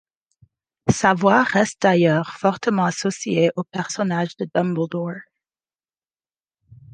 [0.91, 5.11] Sa voix reste d'ailleurs fortement associée au personnage de Dumbledore.